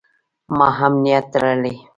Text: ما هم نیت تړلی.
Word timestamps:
ما 0.57 0.67
هم 0.79 0.93
نیت 1.03 1.25
تړلی. 1.33 1.75